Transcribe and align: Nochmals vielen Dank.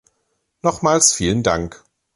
Nochmals 0.63 1.13
vielen 1.13 1.43
Dank. 1.43 1.83